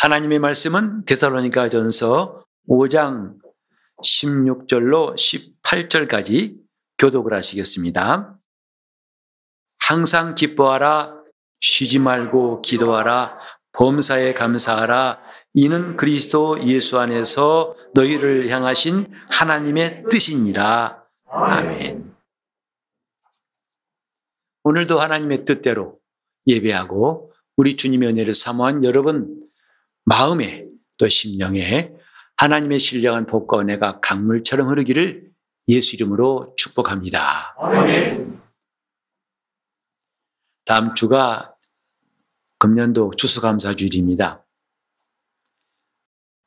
[0.00, 3.34] 하나님의 말씀은 데살로니가 전서 5장
[4.02, 6.56] 16절로 18절까지
[6.96, 8.38] 교독을 하시겠습니다.
[9.78, 11.20] 항상 기뻐하라
[11.60, 13.38] 쉬지 말고 기도하라
[13.72, 15.20] 범사에 감사하라
[15.52, 21.04] 이는 그리스도 예수 안에서 너희를 향하신 하나님의 뜻이니라.
[21.26, 22.14] 아멘.
[24.62, 25.98] 오늘도 하나님의 뜻대로
[26.46, 29.49] 예배하고 우리 주님의 은혜를 사모한 여러분
[30.04, 31.92] 마음에 또 심령에
[32.36, 35.30] 하나님의 신령한 복과 은혜가 강물처럼 흐르기를
[35.68, 37.54] 예수 이름으로 축복합니다.
[37.58, 38.40] 아멘.
[40.64, 41.54] 다음 주가
[42.58, 44.46] 금년도 추수감사주일입니다.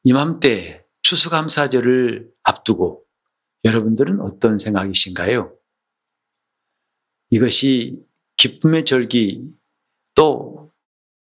[0.03, 3.05] 이맘때 추수감사절을 앞두고
[3.63, 5.55] 여러분들은 어떤 생각이신가요?
[7.29, 8.03] 이것이
[8.37, 9.57] 기쁨의 절기
[10.15, 10.69] 또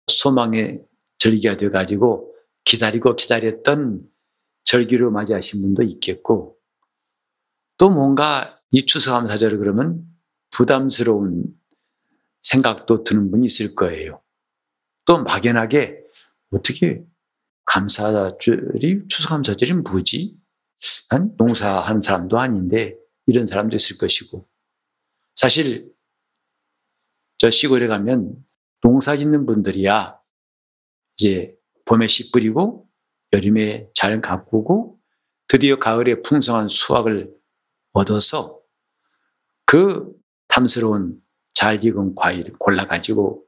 [0.07, 0.83] 소망의
[1.23, 2.35] 절기가 되어가지고
[2.65, 4.03] 기다리고 기다렸던
[4.65, 6.59] 절기로 맞이하신 분도 있겠고
[7.79, 10.05] 또 뭔가 이 추수감 사절을 그러면
[10.51, 11.45] 부담스러운
[12.43, 14.21] 생각도 드는 분이 있을 거예요.
[15.05, 16.03] 또 막연하게
[16.51, 17.05] 어떻게
[17.67, 20.37] 감사절이 추수감사절이 뭐지?
[21.11, 24.45] 난 농사하는 사람도 아닌데 이런 사람도 있을 것이고
[25.37, 25.93] 사실
[27.39, 28.35] 저 시골에 가면
[28.81, 30.22] 농사 짓는 분들이야
[31.23, 32.89] 이제 봄에 씨 뿌리고
[33.33, 34.99] 여름에 잘 가꾸고
[35.47, 37.33] 드디어 가을에 풍성한 수확을
[37.93, 38.61] 얻어서
[39.65, 40.13] 그
[40.49, 41.21] 탐스러운
[41.55, 43.45] 잘 익은 과일 골라가지고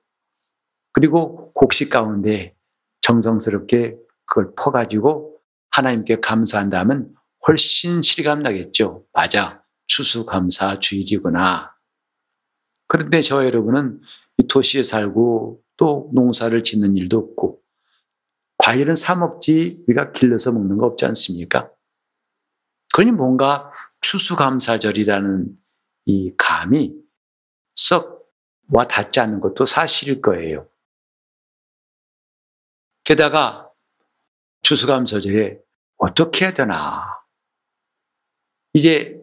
[0.92, 2.56] 그리고 곡식 가운데
[3.00, 5.40] 정성스럽게 그걸 퍼가지고
[5.72, 7.12] 하나님께 감사한다면
[7.48, 9.04] 훨씬 실감 나겠죠.
[9.12, 9.64] 맞아.
[9.88, 11.74] 추수감사 주일이구나.
[12.86, 14.00] 그런데 저 여러분은
[14.38, 17.63] 이 도시에 살고 또 농사를 짓는 일도 없고
[18.64, 21.70] 과일은 사 먹지 우리가 길러서 먹는 거 없지 않습니까?
[22.94, 25.58] 그러니 뭔가 추수감사절이라는
[26.06, 26.94] 이 감이
[27.76, 28.14] 썩
[28.68, 30.68] 와 닿지 않는 것도 사실일 거예요.
[33.04, 33.70] 게다가
[34.62, 35.60] 추수감사절에
[35.98, 37.04] 어떻게 해야 되나.
[38.72, 39.20] 이제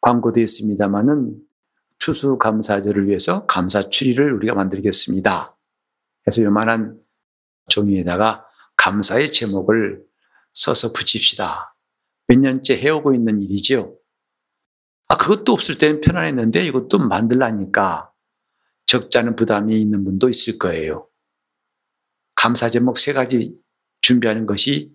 [0.00, 1.40] 광고도 있습니다만은
[1.98, 5.56] 추수감사절을 위해서 감사추리를 우리가 만들겠습니다.
[6.24, 7.00] 그래서 요만한
[7.70, 8.44] 종이에다가
[8.76, 10.04] 감사의 제목을
[10.52, 11.74] 써서 붙입시다.
[12.26, 13.96] 몇 년째 해오고 있는 일이지요.
[15.08, 18.12] 아, 그것도 없을 때는 편안했는데 이것도 만들라니까
[18.86, 21.08] 적지 않은 부담이 있는 분도 있을 거예요.
[22.34, 23.56] 감사 제목 세 가지
[24.02, 24.92] 준비하는 것이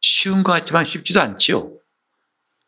[0.00, 1.78] 쉬운 것 같지만 쉽지도 않지요.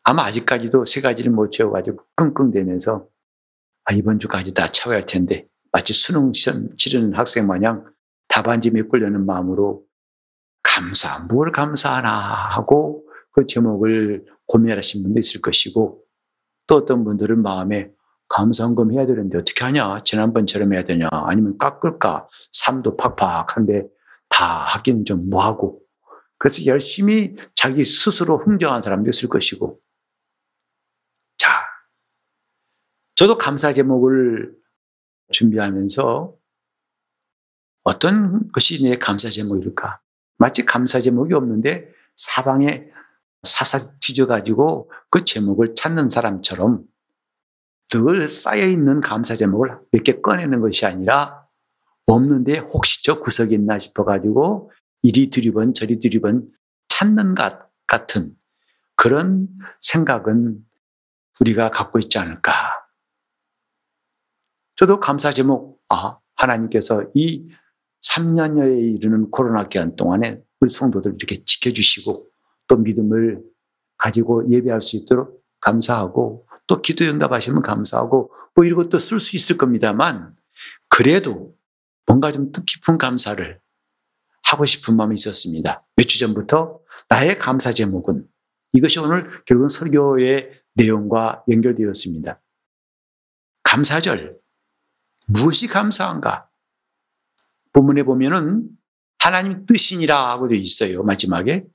[0.03, 3.07] 아마 아직까지도 세 가지를 못 채워가지고 끙끙대면서
[3.85, 7.85] 아, 이번 주까지 다 채워야 할 텐데 마치 수능 시험 치르는 학생 마냥
[8.31, 9.83] 답안지 메꾸려는 마음으로
[10.63, 16.01] 감사, 뭘 감사하나 하고 그 제목을 고민하신 분도 있을 것이고
[16.67, 17.91] 또 어떤 분들은 마음에
[18.29, 19.99] 감사헌금 해야 되는데 어떻게 하냐?
[20.05, 21.09] 지난번처럼 해야 되냐?
[21.11, 22.27] 아니면 깎을까?
[22.53, 23.87] 삶도 팍팍한데
[24.29, 25.81] 다 하기는 좀 뭐하고.
[26.37, 29.77] 그래서 열심히 자기 스스로 흥정한 사람도 있을 것이고.
[31.37, 31.51] 자,
[33.15, 34.53] 저도 감사 제목을
[35.31, 36.40] 준비하면서
[37.83, 39.99] 어떤 것이 내 감사 제목일까?
[40.37, 42.87] 마치 감사 제목이 없는데 사방에
[43.43, 46.83] 사사 뒤져가지고 그 제목을 찾는 사람처럼
[47.89, 51.45] 늘 쌓여있는 감사 제목을 몇 개 꺼내는 것이 아니라
[52.07, 54.71] 없는데 혹시 저 구석에 있나 싶어가지고
[55.01, 56.49] 이리 두리번 저리 두리번
[56.87, 58.35] 찾는 것 같은
[58.95, 59.47] 그런
[59.81, 60.63] 생각은
[61.39, 62.53] 우리가 갖고 있지 않을까.
[64.75, 67.47] 저도 감사 제목, 아, 하나님께서 이
[68.11, 72.27] 3년여에 이르는 코로나 기간 동안에 우리 성도들 이렇게 지켜주시고
[72.67, 73.41] 또 믿음을
[73.97, 79.57] 가지고 예배할 수 있도록 감사하고 또 기도 응답하시면 감사하고 뭐 이런 것도 쓸 수 있을
[79.57, 80.35] 겁니다만
[80.89, 81.55] 그래도
[82.05, 83.59] 뭔가 좀 뜻깊은 감사를
[84.43, 85.85] 하고 싶은 마음이 있었습니다.
[85.95, 88.27] 몇 주 전부터 나의 감사 제목은
[88.73, 92.41] 이것이 오늘 결국은 설교의 내용과 연결되었습니다.
[93.63, 94.39] 감사절.
[95.27, 96.50] 무엇이 감사한가?
[97.73, 98.67] 본문에 보면은
[99.19, 101.03] 하나님 뜻이니라 하고 되어 있어요.
[101.03, 101.65] 마지막에.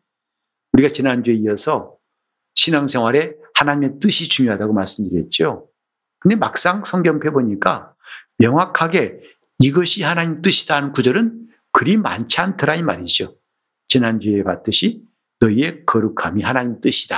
[0.72, 1.96] 우리가 지난주에 이어서
[2.54, 5.68] 신앙생활에 하나님의 뜻이 중요하다고 말씀드렸죠.
[6.18, 7.94] 근데 막상 성경표 보니까
[8.38, 9.20] 명확하게
[9.58, 13.36] 이것이 하나님 뜻이다 하는 구절은 그리 많지 않더라 이 말이죠.
[13.88, 15.04] 지난주에 봤듯이
[15.40, 17.16] 너희의 거룩함이 하나님 뜻이다.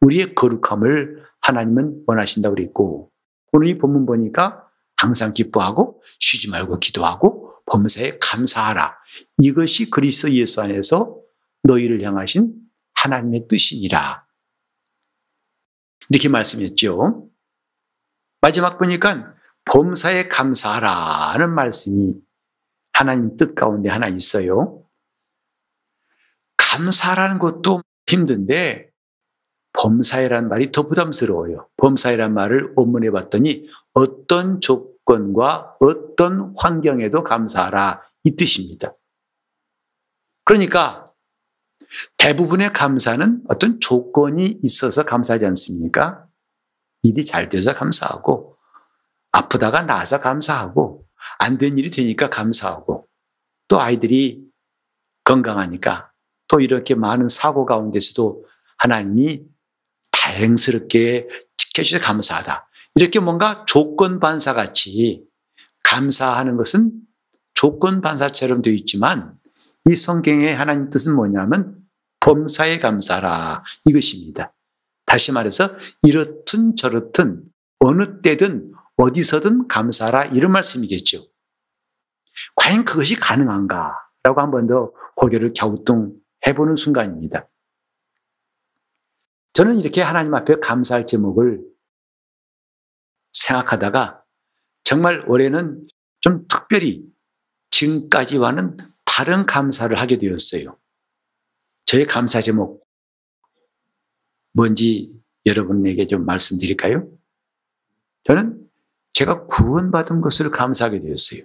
[0.00, 3.10] 우리의 거룩함을 하나님은 원하신다고 그랬고
[3.52, 4.66] 오늘 이 본문 보니까
[4.96, 8.96] 항상 기뻐하고 쉬지 말고 기도하고 범사에 감사하라.
[9.38, 11.18] 이것이 그리스도 예수 안에서
[11.62, 12.54] 너희를 향하신
[12.94, 14.24] 하나님의 뜻이니라.
[16.10, 17.28] 이렇게 말씀했죠.
[18.40, 19.34] 마지막 보니까
[19.64, 22.14] 범사에 감사하라는 말씀이
[22.92, 24.82] 하나님 뜻 가운데 하나 있어요.
[26.56, 28.90] 감사라는 것도 힘든데
[29.72, 31.68] 범사에란 말이 더 부담스러워요.
[31.78, 38.94] 범사에란 말을 원문해 봤더니 어떤 조 건과 어떤 환경에도 감사하라 이 뜻입니다.
[40.44, 41.04] 그러니까
[42.16, 46.26] 대부분의 감사는 어떤 조건이 있어서 감사하지 않습니까?
[47.02, 48.56] 일이 잘 돼서 감사하고
[49.32, 51.06] 아프다가 나서 감사하고
[51.38, 53.08] 안 된 일이 되니까 감사하고
[53.68, 54.42] 또 아이들이
[55.24, 56.12] 건강하니까
[56.48, 58.44] 또 이렇게 많은 사고 가운데서도
[58.78, 59.44] 하나님이
[60.10, 62.68] 다행스럽게 지켜주셔서 감사하다.
[62.94, 65.26] 이렇게 뭔가 조건 반사 같이
[65.82, 66.92] 감사하는 것은
[67.54, 69.36] 조건 반사처럼 되어 있지만
[69.88, 71.76] 이 성경의 하나님 뜻은 뭐냐면
[72.20, 74.54] 범사에 감사라 이것입니다.
[75.06, 75.68] 다시 말해서
[76.02, 77.42] 이렇든 저렇든
[77.80, 81.22] 어느 때든 어디서든 감사라 이런 말씀이겠죠.
[82.56, 83.92] 과연 그것이 가능한가?
[84.22, 86.14] 라고 한 번 더 고개를 갸우뚱
[86.46, 87.48] 해보는 순간입니다.
[89.52, 91.60] 저는 이렇게 하나님 앞에 감사할 제목을
[93.34, 94.22] 생각하다가
[94.84, 95.86] 정말 올해는
[96.20, 97.04] 좀 특별히
[97.70, 100.78] 지금까지와는 다른 감사를 하게 되었어요.
[101.84, 102.86] 저의 감사 제목
[104.52, 107.08] 뭔지 여러분에게 좀 말씀드릴까요?
[108.22, 108.66] 저는
[109.12, 111.42] 제가 구원받은 것을 감사하게 되었어요.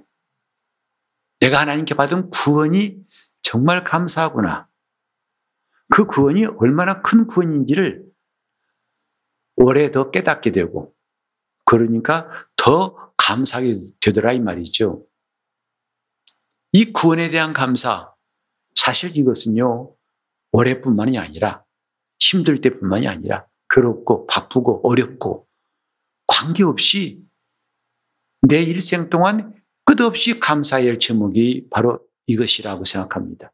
[1.39, 3.03] 내가 하나님께 받은 구원이
[3.41, 4.69] 정말 감사하구나.
[5.89, 8.05] 그 구원이 얼마나 큰 구원인지를
[9.55, 10.95] 올해 더 깨닫게 되고,
[11.69, 15.05] 그러니까 더 감사하게 되더라, 이 말이죠.
[16.71, 18.15] 이 구원에 대한 감사,
[18.73, 19.95] 사실 이것은요,
[20.51, 21.63] 올해뿐만이 아니라,
[22.17, 25.47] 힘들 때뿐만이 아니라, 괴롭고, 바쁘고, 어렵고,
[26.25, 27.23] 관계없이
[28.41, 29.53] 내 일생 동안
[29.85, 33.51] 끝없이 감사해야 할 제목이 바로 이것이라고 생각합니다.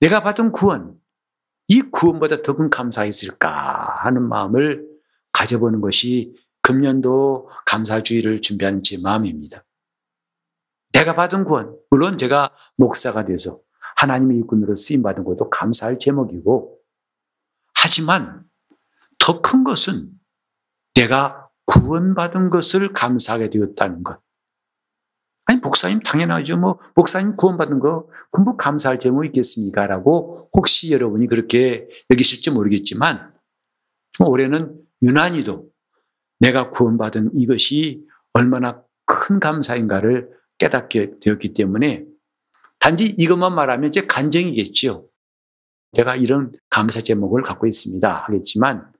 [0.00, 1.00] 내가 받은 구원,
[1.68, 4.93] 이 구원보다 더 큰 감사했을까 하는 마음을
[5.34, 9.64] 가져보는 것이 금년도 감사주의를 준비한 제 마음입니다.
[10.92, 13.60] 내가 받은 구원, 물론 제가 목사가 돼서
[13.98, 16.78] 하나님의 일꾼으로 쓰임받은 것도 감사할 제목이고,
[17.74, 18.44] 하지만
[19.18, 20.10] 더 큰 것은
[20.94, 24.20] 내가 구원받은 것을 감사하게 되었다는 것.
[25.46, 26.56] 아니, 목사님 당연하죠.
[26.56, 29.86] 뭐, 목사님 구원받은 거 군부 감사할 제목 있겠습니까?
[29.86, 33.34] 라고 혹시 여러분이 그렇게 여기실지 모르겠지만,
[34.20, 35.70] 올해는 유난히도
[36.40, 42.06] 내가 구원받은 이것이 얼마나 큰 감사인가를 깨닫게 되었기 때문에
[42.78, 45.06] 단지 이것만 말하면 제 간정이겠지요.
[45.94, 48.24] 제가 이런 감사 제목을 갖고 있습니다.
[48.26, 48.92] 하겠지만,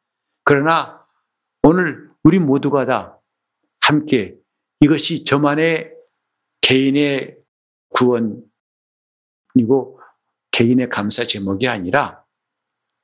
[0.45, 1.05] 그러나
[1.62, 3.21] 오늘 우리 모두가 다
[3.81, 4.37] 함께
[4.81, 5.93] 이것이 저만의
[6.61, 7.37] 개인의
[7.91, 8.41] 구원이고
[10.50, 12.25] 개인의 감사 제목이 아니라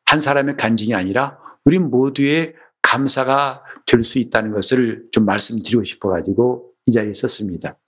[0.05, 6.93] 한 사람의 간증이 아니라 우리 모두의 감사가 될 수 있다는 것을 좀 말씀드리고 싶어가지고 이
[6.93, 7.79] 자리에 섰습니다.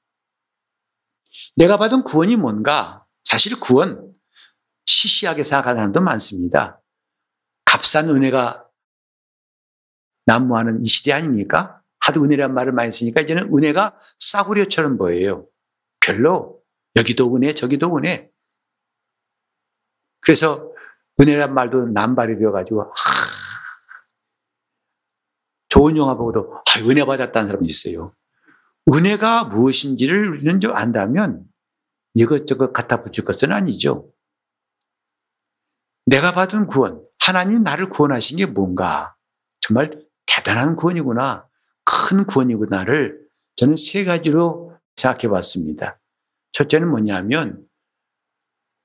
[1.57, 3.05] 내가 받은 구원이 뭔가?
[3.25, 4.13] 사실 구원,
[4.87, 6.81] 시시하게 생각하는 사람도 많습니다.
[7.65, 8.67] 값싼 은혜가
[10.27, 11.81] 난무하는 이 시대 아닙니까?
[12.01, 15.47] 하도 은혜란 말을 많이 쓰니까 이제는 은혜가 싸구려처럼 보여요.
[16.01, 16.61] 별로
[16.97, 18.31] 여기도 은혜 저기도 은혜.
[20.21, 20.73] 그래서
[21.21, 22.91] 은혜란 말도 남발이 되어가지고 하,
[25.83, 28.15] 좋은 영화 보고도 아, 은혜 받았다는 사람이 있어요.
[28.93, 31.45] 은혜가 무엇인지를 우리는 좀 안다면
[32.15, 34.12] 이것저것 갖다 붙일 것은 아니죠.
[36.07, 39.17] 내가 받은 구원, 하나님 나를 구원하신 게 뭔가
[39.61, 41.49] 정말 대단한 구원이구나,
[41.85, 43.21] 큰 구원이구나를
[43.57, 46.01] 저는 세 가지로 생각해 봤습니다.
[46.53, 47.65] 첫째는 뭐냐면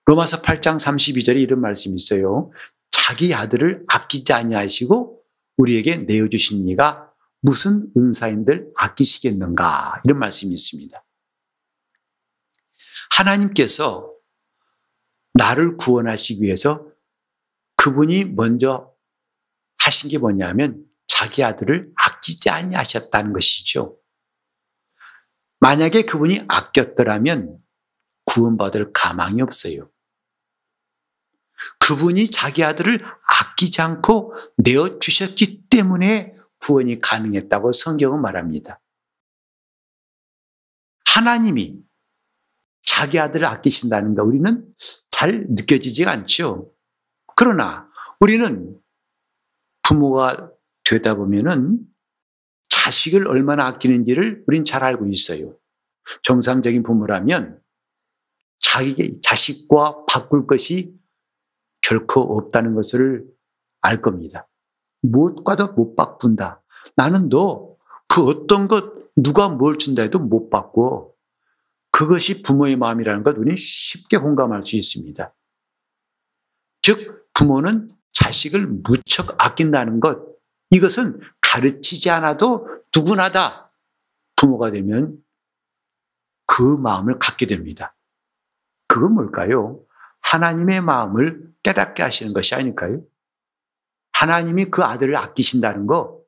[0.05, 2.51] 로마서 8장 32절에 이런 말씀이 있어요.
[2.89, 5.16] 자기 아들을 아끼지 아니하시고
[5.57, 7.11] 우리에게 내어 주신 이가
[7.41, 11.03] 무슨 은사인들 아끼시겠는가 이런 말씀이 있습니다.
[13.11, 14.13] 하나님께서
[15.33, 16.87] 나를 구원하시기 위해서
[17.75, 18.93] 그분이 먼저
[19.77, 23.97] 하신 게 뭐냐면 자기 아들을 아끼지 아니하셨다는 것이죠.
[25.59, 27.57] 만약에 그분이 아꼈더라면
[28.25, 29.89] 구원받을 가망이 없어요.
[31.79, 33.03] 그분이 자기 아들을
[33.39, 38.79] 아끼지 않고 내어 주셨기 때문에 구원이 가능했다고 성경은 말합니다.
[41.05, 41.79] 하나님이
[42.81, 44.65] 자기 아들을 아끼신다는 거 우리는
[45.09, 46.71] 잘 느껴지지가 않죠.
[47.35, 48.79] 그러나 우리는
[49.83, 50.51] 부모가
[50.83, 51.79] 되다 보면은
[52.69, 55.57] 자식을 얼마나 아끼는지를 우린 잘 알고 있어요.
[56.23, 57.61] 정상적인 부모라면
[58.59, 60.93] 자기 자식과 바꿀 것이
[61.87, 63.25] 결코 없다는 것을
[63.81, 64.47] 알 겁니다.
[65.01, 66.61] 무엇과도 못 바꾼다.
[66.95, 67.77] 나는 너
[68.17, 71.13] 그 어떤 것 누가 뭘 준다 해도 못 바꿔.
[71.91, 75.33] 그것이 부모의 마음이라는 것 우리는 쉽게 공감할 수 있습니다.
[76.81, 80.19] 즉 부모는 자식을 무척 아낀다는 것
[80.71, 83.71] 이것은 가르치지 않아도 누구나 다
[84.35, 85.23] 부모가 되면
[86.47, 87.95] 그 마음을 갖게 됩니다.
[88.87, 89.79] 그건 뭘까요?
[90.31, 93.01] 하나님의 마음을 깨닫게 하시는 것이 아닐까요?
[94.13, 96.21] 하나님이 그 아들을 아끼신다는 거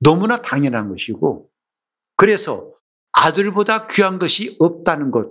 [0.00, 1.48] 너무나 당연한 것이고,
[2.16, 2.72] 그래서
[3.12, 5.30] 아들보다 귀한 것이 없다는 것,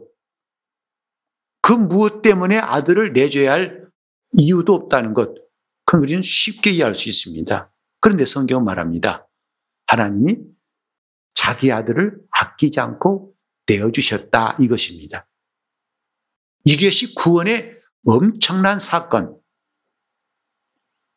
[1.62, 3.88] 그 무엇 때문에 아들을 내줘야 할
[4.38, 5.36] 이유도 없다는 것,
[5.86, 7.72] 그럼 우리는 쉽게 이해할 수 있습니다.
[8.00, 9.28] 그런데 성경은 말합니다.
[9.88, 10.38] 하나님이
[11.34, 13.34] 자기 아들을 아끼지 않고
[13.68, 15.28] 내어주셨다 이것입니다.
[16.64, 19.40] 이것이 구원의 엄청난 사건.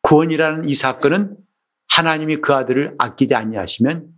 [0.01, 1.37] 구원이라는 이 사건은
[1.89, 4.13] 하나님이 그 아들을 아끼지 아니하시면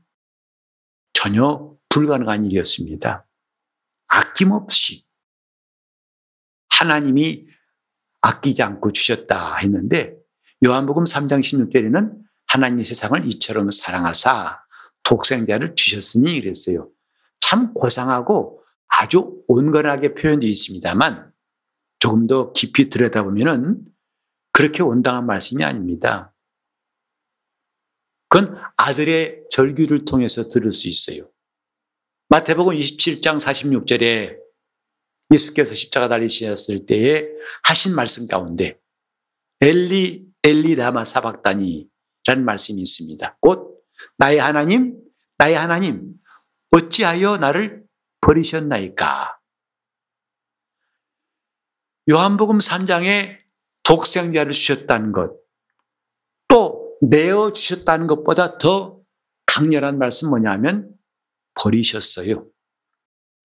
[1.14, 3.26] 전혀 불가능한 일이었습니다.
[4.10, 5.06] 아낌없이
[6.70, 7.48] 하나님이
[8.22, 10.16] 아끼지 않고 주셨다 했는데
[10.66, 14.64] 요한복음 3장 16절에는 하나님이 세상을 이처럼 사랑하사
[15.04, 16.90] 독생자를 주셨으니 그랬어요.
[17.40, 21.32] 참 고상하고 아주 온건하게 표현되어 있습니다만
[22.00, 23.86] 조금 더 깊이 들여다보면은
[24.52, 26.34] 그렇게 온당한 말씀이 아닙니다.
[28.30, 31.30] 그건 아들의 절규를 통해서 들을 수 있어요.
[32.30, 34.38] 마태복음 27장 46절에
[35.32, 37.28] 예수께서 십자가 달리셨을 때에
[37.64, 38.80] 하신 말씀 가운데
[39.62, 43.38] 엘리 엘리 라마 사박다니라는 말씀이 있습니다.
[43.42, 43.84] 곧
[44.18, 45.00] 나의 하나님
[45.38, 46.14] 나의 하나님
[46.72, 47.84] 어찌하여 나를
[48.22, 49.37] 버리셨나이까?
[52.10, 53.38] 요한복음 3장에
[53.84, 55.36] 독생자를 주셨다는 것,
[56.48, 59.00] 또 내어 주셨다는 것보다 더
[59.46, 60.94] 강렬한 말씀 뭐냐면
[61.56, 62.48] 버리셨어요.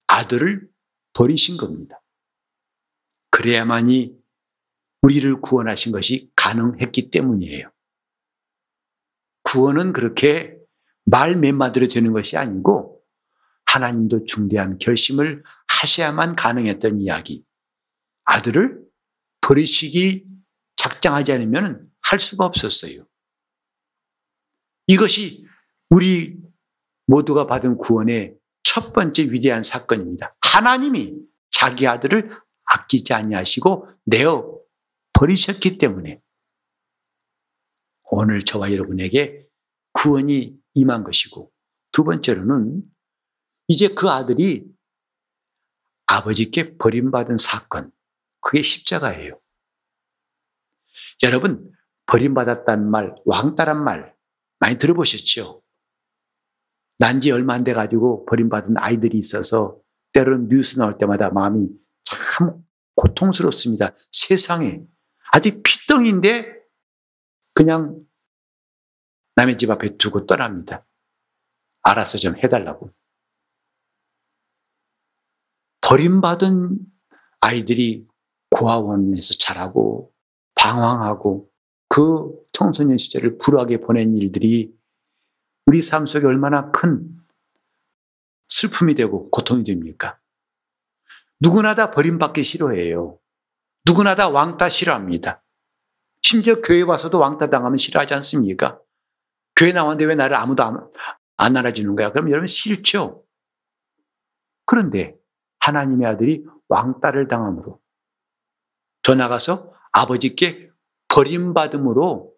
[0.06, 0.68] 아들을
[1.12, 2.02] 버리신 겁니다.
[3.30, 4.16] 그래야만이
[5.02, 7.70] 우리를 구원하신 것이 가능했기 때문이에요.
[9.42, 10.56] 구원은 그렇게
[11.04, 13.02] 말 몇 마디로 되는 것이 아니고
[13.66, 17.44] 하나님도 중대한 결심을 하셔야만 가능했던 이야기.
[18.32, 18.82] 아들을
[19.42, 20.26] 버리시기
[20.76, 23.06] 작정하지 않으면 할 수가 없었어요.
[24.86, 25.46] 이것이
[25.90, 26.38] 우리
[27.06, 30.30] 모두가 받은 구원의 첫 번째 위대한 사건입니다.
[30.40, 31.14] 하나님이
[31.50, 32.30] 자기 아들을
[32.64, 34.58] 아끼지 아니하시고 내어
[35.12, 36.20] 버리셨기 때문에
[38.04, 39.46] 오늘 저와 여러분에게
[39.92, 41.52] 구원이 임한 것이고
[41.92, 42.82] 두 번째로는
[43.68, 44.66] 이제 그 아들이
[46.06, 47.92] 아버지께 버림받은 사건,
[48.42, 49.40] 그게 십자가예요.
[51.22, 51.72] 여러분,
[52.06, 54.14] 버림받았다는 말, 왕따란 말
[54.58, 55.62] 많이 들어보셨죠?
[56.98, 59.80] 난지 얼마 안 돼가지고 버림받은 아이들이 있어서
[60.12, 61.68] 때로는 뉴스 나올 때마다 마음이
[62.04, 62.62] 참
[62.94, 63.94] 고통스럽습니다.
[64.12, 64.82] 세상에
[65.32, 66.60] 아직 피덩인데
[67.54, 68.04] 그냥
[69.36, 70.86] 남의 집 앞에 두고 떠납니다.
[71.82, 72.92] 알아서 좀 해달라고.
[75.80, 76.78] 버림받은
[77.40, 78.06] 아이들이
[78.52, 80.12] 고아원에서 자라고
[80.54, 81.50] 방황하고
[81.88, 84.74] 그 청소년 시절을 불우하게 보낸 일들이
[85.66, 87.08] 우리 삶 속에 얼마나 큰
[88.48, 90.18] 슬픔이 되고 고통이 됩니까?
[91.40, 93.18] 누구나 다 버림받기 싫어해요.
[93.84, 95.42] 누구나 다 왕따 싫어합니다.
[96.22, 98.80] 심지어 교회 와서도 왕따 당하면 싫어하지 않습니까?
[99.56, 100.62] 교회 나왔는데 왜 나를 아무도
[101.36, 102.12] 안 알아주는 거야?
[102.12, 103.24] 그럼 여러분 싫죠?
[104.66, 105.16] 그런데
[105.58, 107.81] 하나님의 아들이 왕따를 당함으로
[109.02, 110.70] 더 나가서 아버지께
[111.08, 112.32] 버림받음으로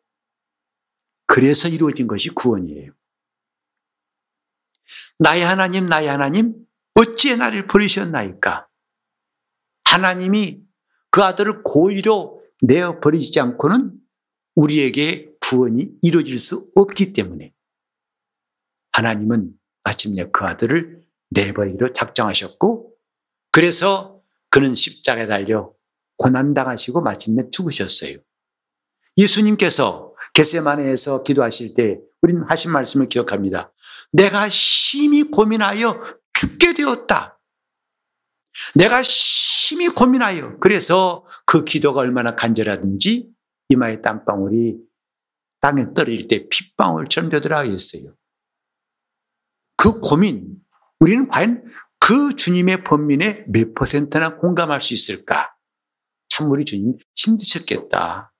[1.27, 2.93] 그래서 이루어진 것이 구원이에요.
[5.19, 6.55] 나의 하나님, 나의 하나님,
[6.95, 8.69] 어찌 나를 버리셨나이까?
[9.85, 10.63] 하나님이
[11.11, 13.93] 그 아들을 고의로 내어 버리지 않고는
[14.55, 17.53] 우리에게 구원이 이루어질 수 없기 때문에
[18.93, 19.53] 하나님은
[19.85, 22.95] 마침내 그 아들을 내버리기로 작정하셨고
[23.51, 25.73] 그래서 그는 십자가에 달려
[26.19, 28.19] 고난당하시고 마침내 죽으셨어요.
[29.17, 33.73] 예수님께서 겟세마네에서 기도하실 때 우리는 하신 말씀을 기억합니다.
[34.13, 36.01] 내가 심히 고민하여
[36.33, 37.41] 죽게 되었다.
[38.75, 43.31] 내가 심히 고민하여 그래서 그 기도가 얼마나 간절하든지
[43.71, 44.77] 이마에 땀방울이
[45.61, 48.15] 땅에 떨어질 때 핏방울처럼 되더라 했어요.
[49.77, 50.57] 그 고민,
[51.01, 51.65] 우리는 과연
[51.99, 55.54] 그 주님의 번민에 몇 퍼센트나 공감할 수 있을까?
[56.35, 58.35] 참 우리 주님 힘드셨겠다.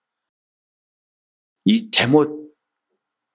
[1.65, 2.53] 이 대못,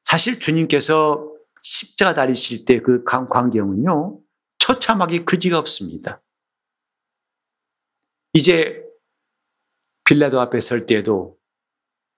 [0.03, 4.19] 사실 주님께서 십자가 다리실 때 그 광경은요,
[4.57, 6.21] 처참하기 그지가 없습니다.
[8.33, 8.83] 이제
[10.03, 11.37] 빌라도 앞에 설 때도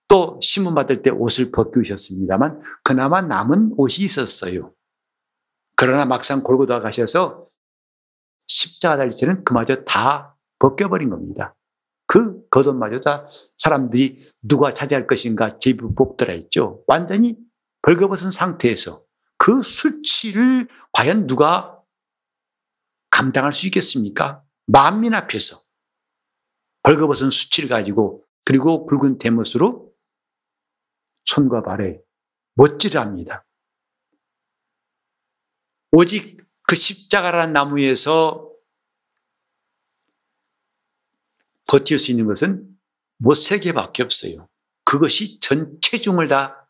[0.08, 4.74] 또 신문 받을 때 옷을 벗기셨습니다만 그나마 남은 옷이 있었어요.
[5.76, 7.46] 그러나 막상 골고다 가셔서
[8.48, 11.56] 십자가 달릴 때는 그마저 다 벗겨버린 겁니다.
[12.12, 13.26] 그 겉옷마저 다
[13.56, 16.84] 사람들이 누가 차지할 것인가 제비 뽑더라 했죠.
[16.86, 17.38] 완전히
[17.80, 19.02] 벌거벗은 상태에서
[19.38, 21.80] 그 수치를 과연 누가
[23.08, 24.42] 감당할 수 있겠습니까?
[24.66, 25.56] 만민 앞에서
[26.82, 29.90] 벌거벗은 수치를 가지고 그리고 붉은 대못으로
[31.24, 31.98] 손과 발에
[32.56, 33.46] 못질을 합니다.
[35.92, 38.51] 오직 그 십자가라는 나무에서
[41.72, 42.68] 버틸 수 있는 것은
[43.16, 44.46] 못세 개밖에 없어요.
[44.84, 46.68] 그것이 전 체중을 다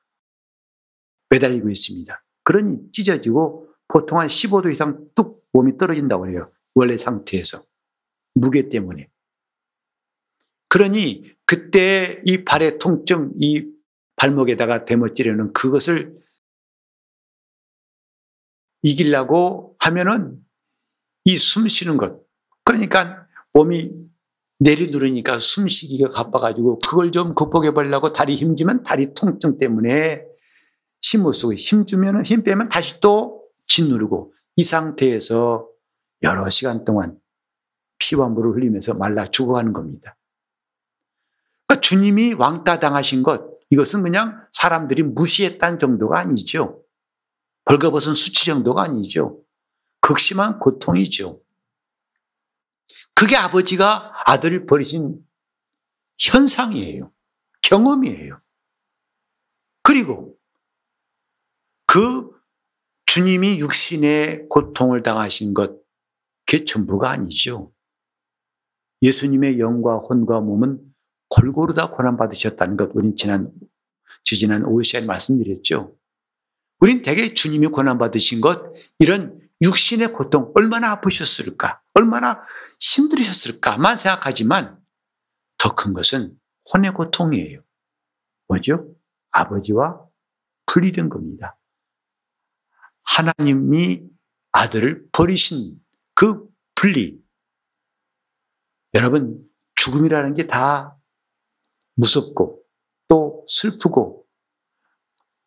[1.31, 2.25] 매달리고 있습니다.
[2.45, 6.53] 그러니 찢어지고 보통 한 15도 이상 뚝 몸이 떨어진다고 해요.
[6.75, 7.61] 원래 상태에서.
[8.35, 9.11] 무게 때문에.
[10.69, 13.67] 그러니 그때 이 발의 통증, 이
[14.17, 16.17] 발목에다가 대못질려는 그것을
[18.83, 20.39] 이기려고 하면은
[21.25, 22.21] 이 숨 쉬는 것.
[22.65, 24.12] 그러니까 몸이
[24.63, 30.25] 내리누르니까 숨 쉬기가 가빠가지고 그걸 좀 극복해 보려고 다리 힘주면 다리 통증 때문에
[31.01, 35.69] 힘을 쓰고 힘 주면 힘 빼면 다시 또 짓누르고 이 상태에서
[36.23, 37.19] 여러 시간 동안
[37.99, 40.17] 피와 물을 흘리면서 말라 죽어가는 겁니다.
[41.67, 46.83] 그러니까 주님이 왕따 당하신 것 이것은 그냥 사람들이 무시했다는 정도가 아니죠.
[47.65, 49.41] 벌거벗은 수치 정도가 아니죠.
[50.01, 51.41] 극심한 고통이죠.
[53.15, 55.19] 그게 아버지가 아들을 버리신
[56.19, 57.13] 현상이에요.
[57.63, 58.41] 경험이에요.
[59.83, 60.37] 그리고
[61.87, 62.31] 그
[63.07, 65.83] 주님이 육신의 고통을 당하신 것,
[66.47, 67.73] 그게 전부가 아니죠.
[69.03, 70.81] 예수님의 영과 혼과 몸은
[71.29, 73.53] 골고루 다 고난받으셨다는 것, 우린 지난,
[74.25, 75.97] 지지난 5 시간에 말씀드렸죠.
[76.79, 81.82] 우린 대개 주님이 고난받으신 것, 이런 육신의 고통, 얼마나 아프셨을까?
[81.95, 82.41] 얼마나
[82.81, 84.81] 힘들으셨을까만 생각하지만
[85.59, 86.39] 더 큰 것은
[86.73, 87.63] 혼의 고통이에요.
[88.49, 88.95] 뭐죠?
[89.31, 90.05] 아버지와
[90.67, 91.59] 분리된 겁니다.
[93.05, 94.03] 하나님이
[94.53, 95.81] 아들을 버리신
[96.15, 97.21] 그 분리.
[98.95, 100.99] 여러분, 죽음이라는 게 다
[101.95, 102.63] 무섭고
[103.09, 104.27] 또 슬프고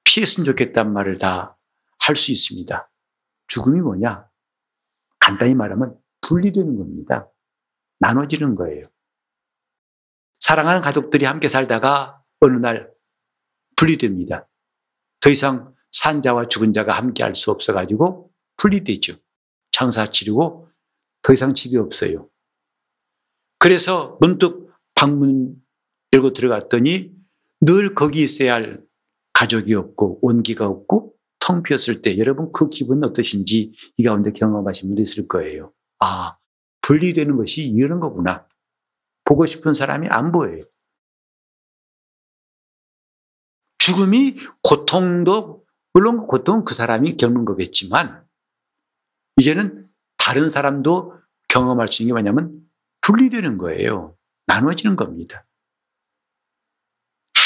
[0.03, 1.55] 피했으면 좋겠다는 말을 다
[1.99, 2.91] 할 수 있습니다.
[3.47, 4.29] 죽음이 뭐냐?
[5.19, 7.30] 간단히 말하면 분리되는 겁니다.
[8.00, 8.82] 나눠지는 거예요.
[10.40, 12.92] 사랑하는 가족들이 함께 살다가 어느 날
[13.76, 14.48] 분리됩니다.
[15.20, 19.16] 더 이상 산 자와 죽은 자가 함께 할 수 없어가지고 분리되죠.
[19.72, 20.68] 장사 치르고
[21.22, 22.30] 더 이상 집이 없어요.
[23.60, 25.56] 그래서 문득 방문
[26.14, 27.12] 열고 들어갔더니
[27.62, 28.84] 늘 거기 있어야 할
[29.34, 35.02] 가족이 없고 온기가 없고 텅 비었을 때 여러분 그 기분은 어떠신지 이 가운데 경험하신 분도
[35.02, 35.74] 있을 거예요.
[35.99, 36.38] 아,
[36.81, 38.47] 분리되는 것이 이런 거구나.
[39.23, 40.62] 보고 싶은 사람이 안 보여요.
[43.79, 48.25] 죽음이 고통도, 물론 고통은 그 사람이 겪는 거겠지만,
[49.38, 52.69] 이제는 다른 사람도 경험할 수 있는 게 뭐냐면
[53.01, 54.17] 분리되는 거예요.
[54.47, 55.45] 나눠지는 겁니다.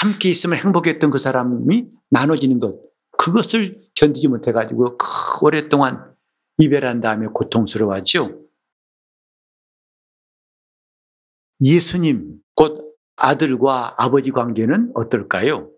[0.02, 2.80] 함께 있으면 행복했던 그 사람이 나눠지는 것,
[3.18, 5.06] 그것을 견디지 못해가지고 그
[5.46, 6.16] 오랫동안
[6.60, 8.46] 이별한 다음에 고통스러워하죠.
[11.62, 15.72] 예수님, 곧 아들과 아버지 관계는 어떨까요?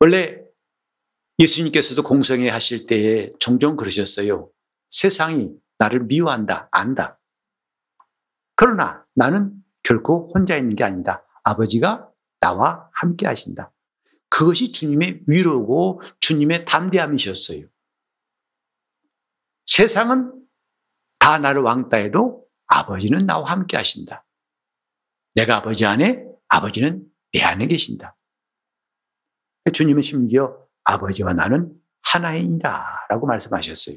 [0.00, 0.42] 원래
[1.38, 4.50] 예수님께서도 공성회 하실 때에 종종 그러셨어요.
[4.90, 7.20] 세상이 나를 미워한다, 안다.
[8.56, 11.26] 그러나 나는 결코 혼자 있는 게 아니다.
[11.44, 12.08] 아버지가
[12.40, 13.72] 나와 함께 하신다.
[14.28, 17.66] 그것이 주님의 위로고 주님의 담대함이셨어요.
[19.74, 20.30] 세상은
[21.18, 24.26] 다 나를 왕따 해도 아버지는 나와 함께 하신다.
[25.34, 28.14] 내가 아버지 안에, 아버지는 내 안에 계신다.
[29.72, 33.96] 주님은 심지어 아버지와 나는 하나이다 라고 말씀하셨어요.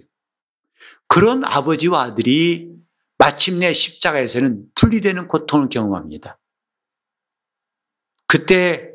[1.10, 2.74] 그런 아버지와 아들이
[3.18, 6.40] 마침내 십자가에서는 분리되는 고통을 경험합니다.
[8.28, 8.94] 그때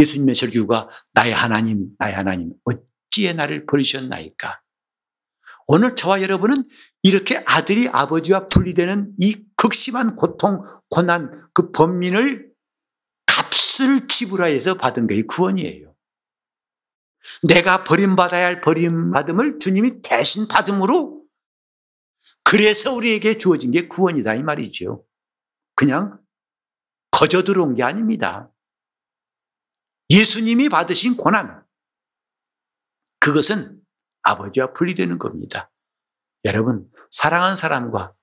[0.00, 4.62] 예수님의 설교가 나의 하나님, 나의 하나님, 어찌에 나를 버리셨나이까?
[5.72, 6.64] 오늘 저와 여러분은
[7.04, 12.52] 이렇게 아들이 아버지와 분리되는 이 극심한 고통, 고난, 그 범민을
[13.26, 15.94] 값을 지불하여서 받은 게 구원이에요.
[17.46, 21.24] 내가 버림받아야 할 버림받음을 주님이 대신 받음으로
[22.42, 25.06] 그래서 우리에게 주어진 게 구원이다 이 말이죠.
[25.76, 26.18] 그냥
[27.12, 28.50] 거저 들어온 게 아닙니다.
[30.10, 31.64] 예수님이 받으신 고난
[33.20, 33.79] 그것은
[34.22, 35.70] 아버지와 분리되는 겁니다.
[36.44, 38.14] 여러분 사랑하는 사람과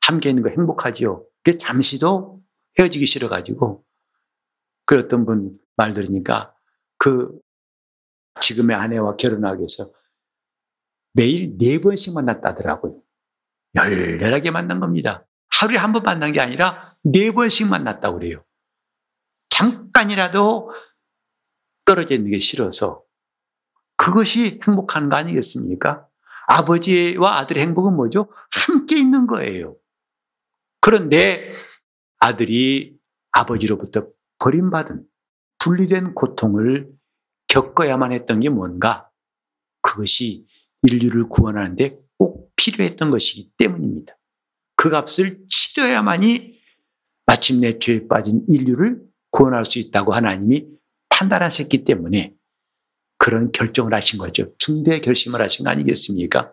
[0.00, 1.26] 함께 있는 거 행복하지요.
[1.58, 2.42] 잠시도
[2.78, 3.84] 헤어지기 싫어가지고
[4.86, 6.54] 그 어떤 분 말 들으니까
[6.98, 7.38] 그
[8.40, 9.84] 지금의 아내와 결혼하기 위해서
[11.14, 13.02] 매일 네 번씩 만났다더라고요.
[13.74, 15.26] 열렬하게 만난 겁니다.
[15.50, 18.44] 하루에 한 번 만난 게 아니라 네 번씩 만났다고 그래요.
[19.50, 20.70] 잠깐이라도
[21.84, 23.03] 떨어져 있는 게 싫어서
[23.96, 26.06] 그것이 행복한 거 아니겠습니까?
[26.46, 28.28] 아버지와 아들의 행복은 뭐죠?
[28.66, 29.76] 함께 있는 거예요.
[30.80, 31.54] 그런데
[32.18, 32.98] 아들이
[33.32, 34.06] 아버지로부터
[34.38, 35.04] 버림받은
[35.58, 36.90] 분리된 고통을
[37.48, 39.08] 겪어야만 했던 게 뭔가?
[39.80, 40.46] 그것이
[40.82, 44.16] 인류를 구원하는데 꼭 필요했던 것이기 때문입니다.
[44.76, 46.60] 그 값을 치러야만이
[47.26, 50.68] 마침내 죄에 빠진 인류를 구원할 수 있다고 하나님이
[51.08, 52.34] 판단하셨기 때문에
[53.24, 54.54] 그런 결정을 하신 거죠.
[54.58, 56.52] 중대 결심을 하신 거 아니겠습니까?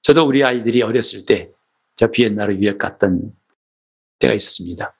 [0.00, 1.52] 저도 우리 아이들이 어렸을 때
[1.98, 3.32] 저 비엔나로 유학 갔던
[4.20, 4.96] 때가 있었습니다.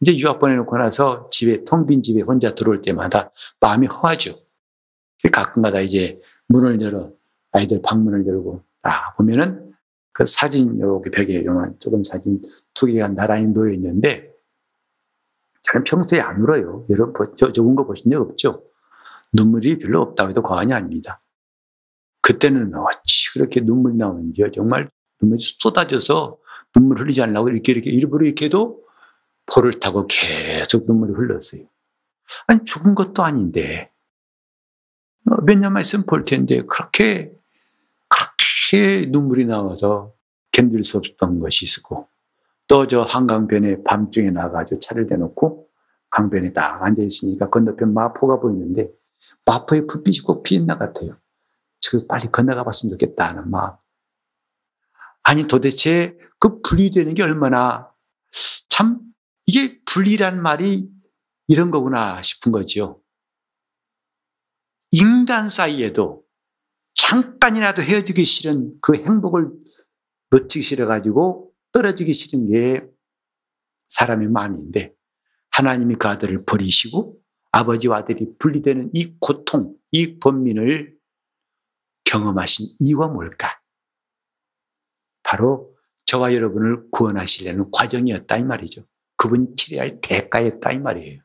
[0.00, 4.32] 이제 유학 보내놓고 나서 집에, 텅빈 집에 혼자 들어올 때마다 마음이 허하죠.
[5.32, 7.12] 가끔가다 이제 문을 열어,
[7.50, 9.74] 아이들 방문을 열고, 아, 보면은
[10.12, 12.40] 그 사진, 요렇게 벽에 요만 조금 사진
[12.72, 14.29] 두 개가 나란히 놓여 있는데,
[15.62, 16.86] 저는 평소에 안 울어요.
[16.90, 18.64] 여러분, 저, 저 운 거 보신 적 없죠?
[19.32, 21.22] 눈물이 별로 없다고 해도 과언이 아닙니다.
[22.22, 24.88] 그때는 어찌 그렇게 눈물이 나오는지 정말
[25.20, 26.38] 눈물이 쏟아져서
[26.74, 28.82] 눈물 흘리지 않으려고 이렇게 이렇게 일부러 이렇게 해도
[29.46, 31.62] 볼을 타고 계속 눈물이 흘렀어요.
[32.46, 33.90] 아니, 죽은 것도 아닌데,
[35.30, 37.32] 어, 몇 년만 있으면 볼 텐데, 그렇게,
[38.08, 40.12] 그렇게 눈물이 나와서
[40.52, 42.08] 견딜 수 없었던 것이 있었고,
[42.70, 45.68] 또 저 한강변에 밤중에 나가서 차를 대놓고
[46.10, 48.88] 강변에 딱 앉아있으니까 건너편 마포가 보이는데,
[49.44, 51.18] 마포에 불빛이 꼭 피었나 같아요.
[51.80, 53.74] 저 빨리 건너가 봤으면 좋겠다는 마음.
[55.24, 57.90] 아니, 도대체 그 분리되는 게 얼마나
[58.68, 59.00] 참
[59.46, 60.88] 이게 분리란 말이
[61.48, 63.02] 이런 거구나 싶은 거죠.
[64.92, 66.22] 인간 사이에도
[66.94, 69.50] 잠깐이라도 헤어지기 싫은 그 행복을
[70.30, 72.86] 놓치기 싫어가지고 떨어지기 싫은 게
[73.88, 74.94] 사람의 마음인데
[75.50, 77.20] 하나님이 그 아들을 버리시고
[77.52, 80.96] 아버지와 아들이 분리되는 이 고통, 이 번민을
[82.04, 83.60] 경험하신 이유가 뭘까?
[85.22, 85.74] 바로
[86.06, 88.84] 저와 여러분을 구원하시려는 과정이었다 이 말이죠.
[89.16, 91.22] 그분이 치료할 대가였다 이 말이에요.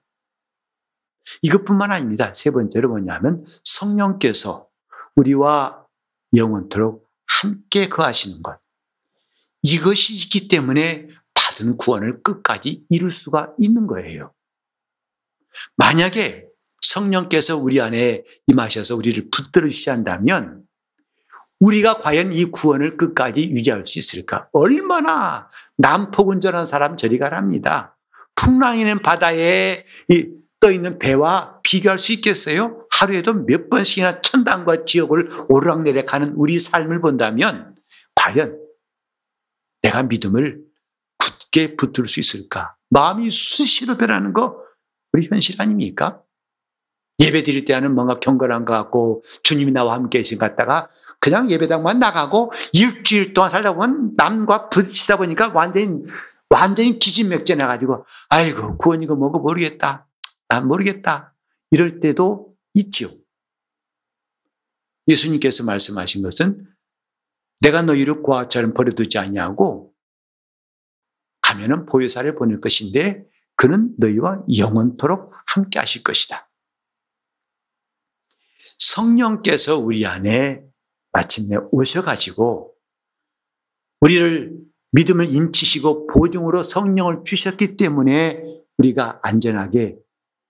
[1.41, 2.33] 이것뿐만 아닙니다.
[2.33, 4.69] 세 번째로 뭐냐면 성령께서
[5.15, 5.85] 우리와
[6.35, 7.09] 영원토록
[7.41, 8.59] 함께 거하시는 것.
[9.65, 14.31] 이것이 있기 때문에 받은 구원을 끝까지 이룰 수가 있는 거예요.
[15.75, 16.45] 만약에
[16.81, 20.61] 성령께서 우리 안에 임하셔서 우리를 붙들으시지 않다면
[21.59, 24.49] 우리가 과연 이 구원을 끝까지 유지할 수 있을까?
[24.51, 27.97] 얼마나 남폭운전한 사람 저리 가랍니다.
[28.35, 29.83] 풍랑이는 바다에
[30.59, 32.85] 떠 있는 배와 비교할 수 있겠어요?
[32.91, 37.75] 하루에도 몇 번씩이나 천당과 지옥을 오르락내리락 하는 우리 삶을 본다면
[38.13, 38.64] 과연
[39.85, 40.63] 내가 믿음을
[41.19, 42.75] 굳게 붙들 수 있을까?
[42.89, 44.57] 마음이 수시로 변하는 거
[45.13, 46.21] 우리 현실 아닙니까?
[47.19, 51.49] 예배 드릴 때 하는 뭔가 경건한 것 같고 주님이 나와 함께 계신 것 같다가 그냥
[51.49, 56.03] 예배당만 나가고 일주일 동안 살다 보면 남과 부딪히다 보니까 완전히,
[56.49, 60.07] 완전히 기진맥제 나가지고 아이고 구원 이거 뭐고 모르겠다.
[60.49, 61.33] 난 모르겠다.
[61.71, 63.07] 이럴 때도 있죠.
[65.07, 66.67] 예수님께서 말씀하신 것은
[67.65, 69.91] 내가 너희를 고아처럼 버려두지 아니하고
[71.41, 73.25] 가면은 보혜사를 보낼 것인데
[73.55, 76.47] 그는 너희와 영원토록 함께 하실 것이다.
[78.77, 80.63] 성령께서 우리 안에
[81.11, 82.75] 마침내 오셔가지고
[84.01, 84.59] 우리를
[84.91, 88.43] 믿음을 인치시고 보증으로 성령을 주셨기 때문에
[88.77, 89.97] 우리가 안전하게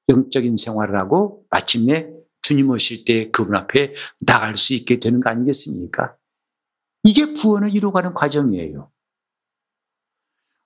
[0.10, 2.10] 영적인 생활을 하고 마침내
[2.42, 3.94] 주님 오실 때 그분 앞에
[4.26, 6.18] 나갈 수 있게 되는 거 아니겠습니까?
[7.06, 8.92] 이게 구원을 이루어가는 과정이에요.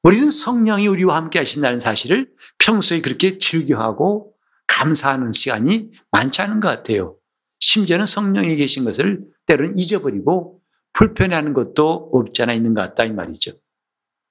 [0.04, 4.34] 우리는 성령이 우리와 함께 하신다는 사실을 평소에 그렇게 즐겨하고
[4.66, 7.18] 감사하는 시간이 많지 않은 것 같아요.
[7.60, 10.62] 심지어는 성령이 계신 것을 때로는 잊어버리고
[10.94, 13.52] 불편해하는 것도 없지 않아 있는 것 같다 이 말이죠.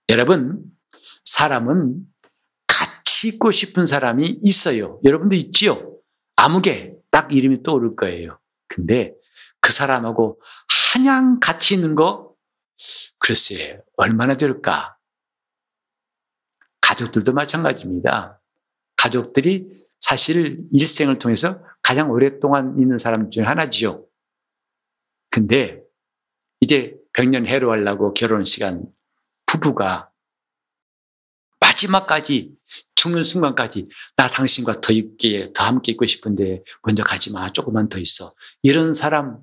[0.09, 0.65] 여러분,
[1.27, 2.01] 사람은
[2.67, 4.99] 같이 있고 싶은 사람이 있어요.
[5.05, 5.99] 여러분도 있지요?
[6.37, 8.39] 아무개 딱 이름이 떠오를 거예요.
[8.69, 9.13] 근데
[9.61, 10.41] 그 사람하고
[10.99, 12.35] 한양 같이 있는 거
[13.21, 14.97] 글쎄 얼마나 될까?
[16.81, 18.41] 가족들도 마찬가지입니다.
[18.97, 19.69] 가족들이
[20.01, 24.05] 사실 일생을 통해서 가장 오랫동안 있는 사람 중에 하나지요.
[25.31, 25.85] 근데
[26.61, 28.85] 이제 백년 해로 하려고 결혼 시간
[29.47, 30.11] 부부가
[31.61, 32.57] 마지막까지
[32.97, 37.99] 죽는 순간까지 나 당신과 더 있게 더 함께 있고 싶은데 먼저 가지 마 조금만 더
[37.99, 38.29] 있어
[38.63, 39.39] 이런 사람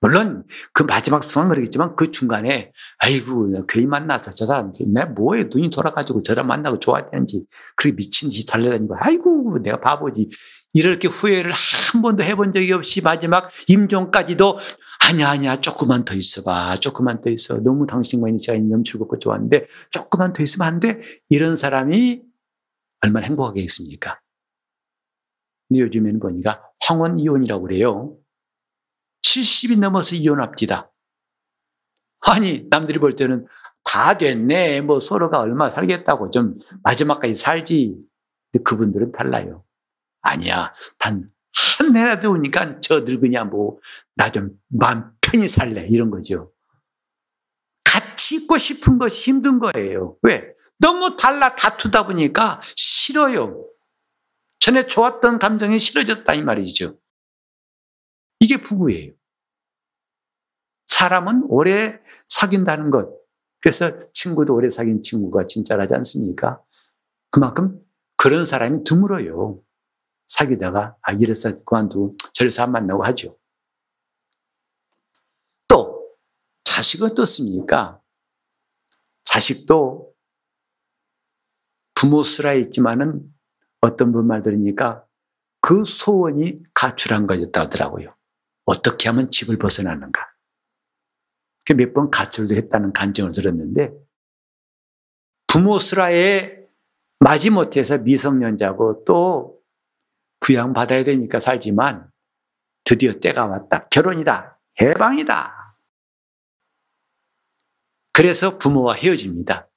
[0.00, 5.70] 물론 그 마지막 순간 그러겠지만 그 중간에 아이고 괜히 만나서 저 사람 내 뭐에 눈이
[5.70, 7.44] 돌아가지고 저랑 만나고 좋아했는지
[7.76, 10.28] 그렇게 미친 짓 달려다니고 아이고 내가 바보지
[10.74, 14.58] 이렇게 후회를 한 번도 해본 적이 없이 마지막 임종까지도
[15.00, 19.64] 아니야 아니야 조금만 더 있어봐 조금만 더 있어 너무 당신과 있는 시간이 너무 즐겁고 좋았는데
[19.90, 21.00] 조금만 더 있으면 안 돼?
[21.28, 22.22] 이런 사람이
[23.00, 24.20] 얼마나 행복하겠습니까?
[25.68, 28.16] 근데 요즘에는 보니까 황혼 이혼이라고 그래요
[29.40, 30.90] 70이 넘어서 이혼합디다.
[32.20, 33.46] 아니, 남들이 볼 때는
[33.84, 34.80] 다 됐네.
[34.82, 37.96] 뭐 서로가 얼마 살겠다고 좀 마지막까지 살지.
[38.52, 39.64] 근데 그분들은 달라요.
[40.22, 40.72] 아니야.
[40.98, 41.30] 단
[41.78, 43.80] 한 해라도 오니까 저 늙으냐 뭐
[44.14, 45.86] 나 좀 마음 편히 살래.
[45.90, 46.52] 이런 거죠.
[47.84, 50.16] 같이 있고 싶은 것이 힘든 거예요.
[50.22, 50.52] 왜?
[50.78, 53.64] 너무 달라 다투다 보니까 싫어요.
[54.60, 56.98] 전에 좋았던 감정이 싫어졌다 이 말이죠.
[58.40, 59.12] 이게 부부예요.
[60.98, 63.08] 사람은 오래 사귄다는 것.
[63.60, 66.60] 그래서 친구도 오래 사귄 친구가 진짜라지 않습니까?
[67.30, 67.80] 그만큼
[68.16, 69.62] 그런 사람이 드물어요.
[70.26, 73.38] 사귀다가, 아, 이래서 그만두고 저래서 안 만나고 하죠.
[75.68, 76.04] 또,
[76.64, 78.00] 자식은 어떻습니까?
[79.22, 80.12] 자식도
[81.94, 83.22] 부모 슬라에 있지만은
[83.80, 85.04] 어떤 분 말 들으니까
[85.60, 88.16] 그 소원이 가출한 거였다 하더라고요.
[88.64, 90.37] 어떻게 하면 집을 벗어나는가?
[91.74, 93.92] 몇 번 가출도 했다는 간증을 들었는데
[95.46, 96.58] 부모 슬라에
[97.20, 99.58] 마지못해서 미성년자고 또
[100.40, 102.10] 부양받아야 되니까 살지만
[102.84, 103.86] 드디어 때가 왔다.
[103.88, 104.58] 결혼이다.
[104.80, 105.76] 해방이다.
[108.12, 109.68] 그래서 부모와 헤어집니다.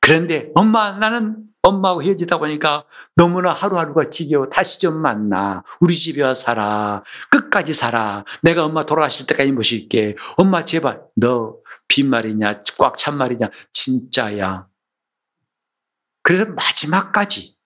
[0.00, 2.84] 그런데 엄마 나는 엄마하고 헤어지다 보니까
[3.16, 4.48] 너무나 하루하루가 지겨워.
[4.48, 5.62] 다시 좀 만나.
[5.80, 7.02] 우리 집에 와 살아.
[7.30, 8.24] 끝까지 살아.
[8.42, 10.16] 내가 엄마 돌아가실 때까지 모실게.
[10.36, 11.02] 엄마 제발.
[11.16, 11.56] 너
[11.88, 12.62] 빈말이냐?
[12.78, 13.50] 꽉 찬 말이냐?
[13.72, 14.68] 진짜야.
[16.22, 17.56] 그래서 마지막까지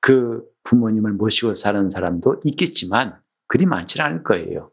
[0.00, 4.72] 그 부모님을 모시고 사는 사람도 있겠지만 그리 많지는 않을 거예요.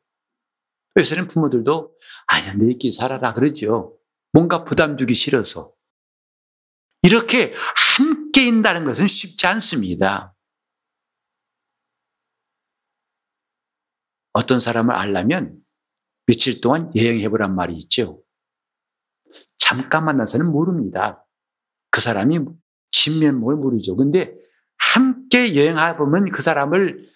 [0.97, 1.95] 요새는 부모들도
[2.27, 3.97] 아니야, 너희끼리 살아라 그러죠.
[4.31, 5.71] 뭔가 부담 주기 싫어서.
[7.01, 7.53] 이렇게
[8.41, 10.33] 있다는 것은 쉽지 않습니다.
[14.33, 15.57] 어떤 사람을 알려면
[16.25, 18.23] 며칠 동안 여행해보란 말이 있죠.
[19.57, 21.25] 잠깐 만나서는 모릅니다.
[21.91, 22.39] 그 사람이
[22.91, 23.95] 진면목을 모르죠.
[23.95, 24.35] 근데
[24.77, 27.07] 함께 여행해보면 그 사람을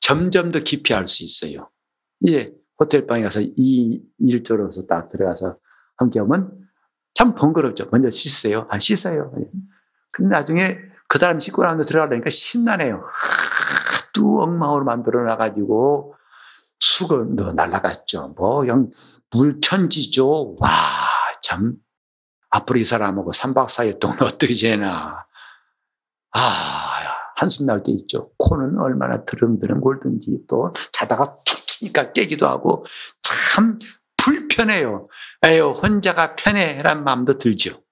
[0.00, 1.70] 점점 더 깊이 알 수 있어요.
[2.20, 5.58] 이제 호텔방에 가서 이 일조로서 딱 들어가서
[5.96, 6.58] 함께 하면
[7.14, 7.88] 참 번거롭죠.
[7.92, 8.66] 먼저 씻어요.
[8.70, 9.32] 아, 씻어요.
[10.12, 13.04] 근데 나중에 그 사람 씻고 나면 들어가려니까 신나네요.
[13.04, 16.14] 하도 엉망으로 만들어 놔가지고
[16.78, 18.34] 수건도 날라갔죠.
[18.36, 18.90] 뭐, 그냥
[19.30, 20.56] 물천지죠.
[20.60, 20.68] 와,
[21.42, 21.74] 참.
[22.50, 25.26] 앞으로 이 사람하고 3박 4일 동안 어떻게 지내나.
[26.32, 26.90] 아,
[27.36, 28.30] 한숨 날 때 있죠.
[28.38, 32.84] 코는 얼마나 드름드름 골든지 또 자다가 툭 치니까 깨기도 하고
[33.22, 33.78] 참
[34.16, 35.08] 불편해요.
[35.44, 37.82] 에요, 혼자가 편해란 마음도 들죠.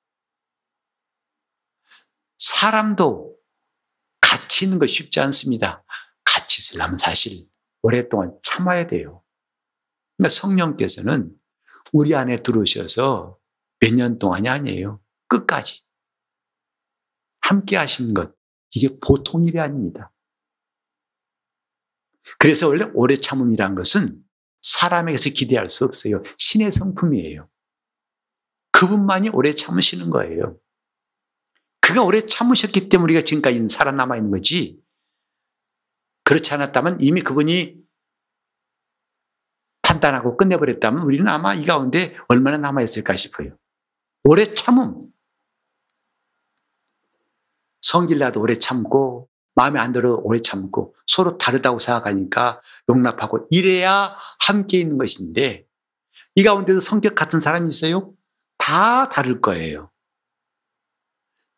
[2.38, 3.37] 사람도
[4.20, 5.85] 같이 있는 거 쉽지 않습니다.
[6.24, 7.33] 같이 있으려면 사실
[7.83, 9.22] 오랫동안 참아야 돼요.
[10.16, 11.35] 그러니까 성령께서는
[11.92, 13.38] 우리 안에 들어오셔서
[13.81, 15.01] 몇 년 동안이 아니에요.
[15.29, 15.83] 끝까지.
[17.40, 18.35] 함께 하시는 것.
[18.74, 20.12] 이게 보통 일이 아닙니다.
[22.38, 24.22] 그래서 원래 오래 참음이란 것은
[24.62, 26.22] 사람에게서 기대할 수 없어요.
[26.37, 27.48] 신의 성품이에요.
[28.72, 30.59] 그분만이 오래 참으시는 거예요.
[31.88, 34.79] 그가 오래 참으셨기 때문에 우리가 지금까지 살아남아 있는 거지.
[36.24, 37.79] 그렇지 않았다면 이미 그분이
[39.81, 43.57] 판단하고 끝내버렸다면 우리는 아마 이 가운데 얼마나 남아있을까 싶어요.
[44.24, 45.11] 오래 참음.
[47.81, 54.14] 성질나도 오래 참고, 마음에 안 들어 오래 참고, 서로 다르다고 생각하니까 용납하고, 이래야
[54.46, 55.66] 함께 있는 것인데,
[56.35, 58.12] 이 가운데도 성격 같은 사람이 있어요?
[58.59, 59.90] 다 다를 거예요.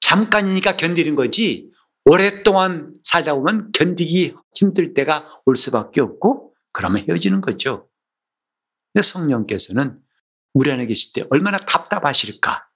[0.00, 1.70] 잠깐이니까 견디는 거지,
[2.04, 7.88] 오랫동안 살다 보면 견디기 힘들 때가 올 수밖에 없고, 그러면 헤어지는 거죠.
[8.92, 10.00] 근데 성령께서는
[10.54, 12.68] 우리 안에 계실 때 얼마나 답답하실까?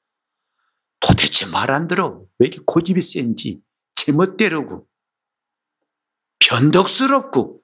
[1.01, 2.25] 도대체 말 안 들어.
[2.39, 3.61] 왜 이렇게 고집이 센지,
[3.97, 4.87] 제멋대로고,
[6.39, 7.61] 변덕스럽고,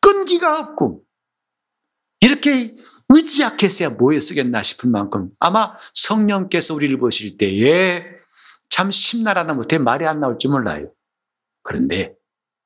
[0.00, 1.04] 끈기가 없고,
[2.22, 2.72] 이렇게
[3.08, 8.06] 의지 약했어야 뭐에 쓰겠나 싶을 만큼 아마 성령께서 우리를 보실 때에
[8.70, 10.90] 참 심나라나 못해 말이 안 나올지 몰라요.
[11.62, 12.14] 그런데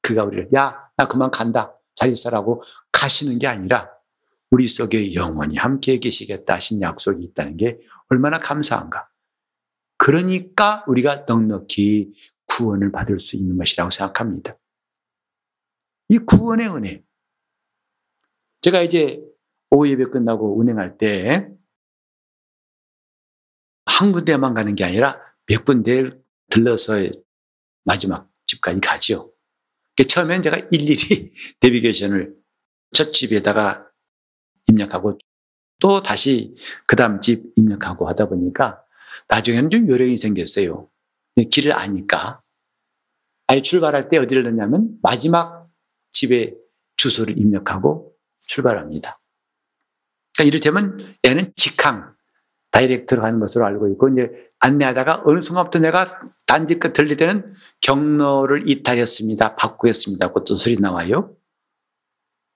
[0.03, 1.75] 그가 우리를, 야, 나 그만 간다.
[1.95, 3.91] 잘 있어라고 가시는 게 아니라
[4.51, 7.79] 우리 속에 영원히 함께 계시겠다 하신 약속이 있다는 게
[8.11, 9.09] 얼마나 감사한가.
[9.97, 12.13] 그러니까 우리가 넉넉히
[12.47, 14.57] 구원을 받을 수 있는 것이라고 생각합니다.
[16.09, 17.03] 이 구원의 은혜.
[18.61, 19.23] 제가 이제
[19.71, 21.57] 오후 예배 끝나고 운행할 때
[23.87, 26.95] 한 군데만 가는 게 아니라 몇 군데를 들러서
[27.85, 29.33] 마지막 집까지 가죠.
[30.07, 32.37] 처음엔 제가 일일이 데비게이션을
[32.93, 33.89] 첫 집에다가
[34.69, 35.19] 입력하고
[35.81, 38.83] 또 다시 그 다음 집 입력하고 하다 보니까
[39.29, 40.91] 나중에는 좀 요령이 생겼어요.
[41.51, 42.43] 길을 아니까.
[43.47, 45.71] 아예 출발할 때 어디를 넣냐면 마지막
[46.13, 46.55] 집에
[46.97, 49.19] 주소를 입력하고 출발합니다.
[50.37, 52.15] 그러니까 이를테면 얘는 직항,
[52.71, 58.69] 다이렉트로 가는 것으로 알고 있고 이제 안내하다가 어느 순간부터 내가 단지 끝 들릴 때는 경로를
[58.69, 59.57] 이탈했습니다.
[59.57, 60.29] 바꾸겠습니다.
[60.29, 61.35] 그것도 소리 나와요.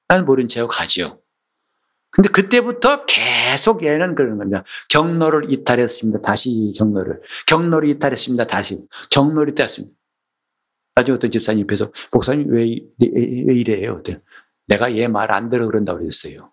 [0.09, 1.23] 나는 모른 채 하고 가죠.
[2.11, 4.65] 근데 그때부터 계속 얘는 그러는 겁니다.
[4.89, 6.23] 경로를 이탈했습니다.
[6.23, 7.21] 다시 경로를.
[7.47, 8.47] 경로를 이탈했습니다.
[8.49, 8.89] 다시.
[9.11, 9.95] 경로를 이탈했습니다.
[10.97, 12.63] 나중에 어떤 집사님 옆에서, 목사님 왜,
[12.99, 13.09] 왜,
[13.47, 14.03] 왜 이래요?
[14.67, 16.53] 내가 얘 말 안 들어 그런다고 그랬어요.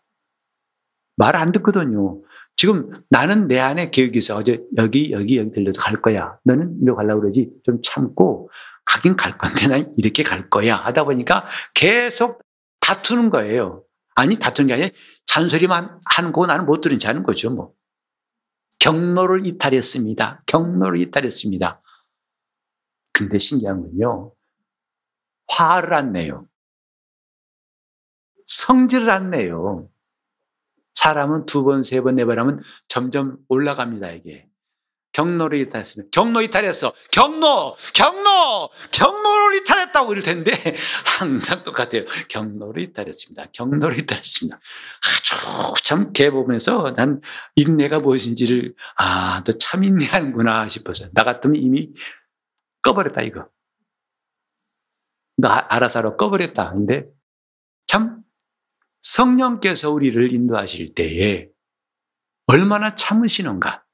[1.18, 2.22] 말 안 듣거든요.
[2.56, 4.36] 지금 나는 내 안에 계획이 있어.
[4.38, 6.38] 어제 여기, 여기, 여기 들려도 갈 거야.
[6.46, 7.52] 너는 이리로 가려고 그러지.
[7.64, 8.50] 좀 참고
[8.86, 10.76] 가긴 갈 건데 난 이렇게 갈 거야.
[10.76, 12.42] 하다 보니까 계속
[12.80, 13.84] 다투는 거예요.
[14.16, 14.90] 아니, 다투는 게 아니라
[15.26, 17.74] 잔소리만 하는 거 나는 못 들은 지 하는 거죠, 뭐.
[18.80, 20.44] 경로를 이탈했습니다.
[20.46, 21.82] 경로를 이탈했습니다.
[23.12, 24.34] 근데 신기한 건요.
[25.50, 26.48] 화를 안 내요.
[28.48, 29.90] 성질을 안 내요.
[31.02, 34.48] 사람은 두 번, 세 번, 네 번 하면 점점 올라갑니다, 이게.
[35.14, 36.10] 경로를 이탈했습니다.
[36.12, 36.94] 경로 이탈했어.
[37.12, 40.52] 경로, 경로, 경로를 이탈했다고 이럴 텐데
[41.20, 42.04] 항상 똑같아요.
[42.30, 43.48] 경로를 이탈했습니다.
[43.52, 44.58] 경로를 이탈했습니다.
[44.58, 47.22] 아주 참 개 보면서 난
[47.56, 51.90] 인내가 무엇인지를 아, 너 참 인내하는구나 싶어서 나 같으면 이미
[52.84, 53.48] 꺼버렸다 이거.
[55.38, 56.74] 너 알아서 알아 꺼버렸다.
[56.74, 57.17] 근데 참
[59.08, 61.50] 성령께서 우리를 인도하실 때에
[62.48, 63.86] 얼마나 참으시는가.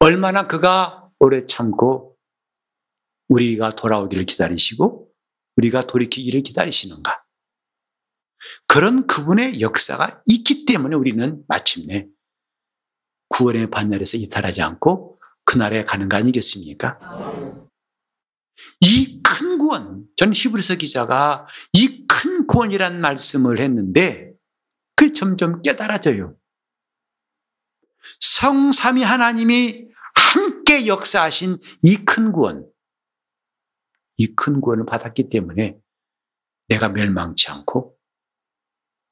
[0.00, 2.16] 얼마나 그가 오래 참고
[3.28, 5.12] 우리가 돌아오기를 기다리시고
[5.56, 7.24] 우리가 돌이키기를 기다리시는가.
[8.66, 12.08] 그런 그분의 역사가 있기 때문에 우리는 마침내
[13.28, 16.98] 구원의 반열에서 이탈하지 않고 그날에 가는 거 아니겠습니까?
[18.80, 22.03] 이 큰 구원, 전 히브리서 기자가 이
[22.44, 24.32] 큰 구원이란 말씀을 했는데
[24.96, 26.36] 그 점점 깨달아져요.
[28.20, 32.70] 성삼위 하나님이 함께 역사하신 이 큰 구원,
[34.18, 35.78] 이 큰 구원을 받았기 때문에
[36.68, 37.96] 내가 멸망치 않고